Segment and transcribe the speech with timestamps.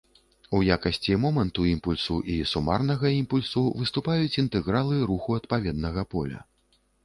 [0.59, 6.39] У якасці моманту імпульсу і сумарнага імпульсу выступаюць інтэгралы руху адпаведнага поля.